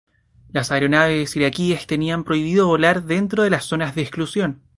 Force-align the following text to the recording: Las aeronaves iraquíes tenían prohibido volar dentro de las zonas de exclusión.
Las 0.51 0.71
aeronaves 0.71 1.35
iraquíes 1.35 1.85
tenían 1.85 2.23
prohibido 2.23 2.65
volar 2.65 3.03
dentro 3.03 3.43
de 3.43 3.51
las 3.51 3.65
zonas 3.65 3.93
de 3.93 4.01
exclusión. 4.01 4.63